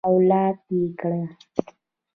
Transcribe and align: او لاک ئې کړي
او 0.07 0.13
لاک 0.29 0.57
ئې 0.71 0.81
کړي 0.99 1.21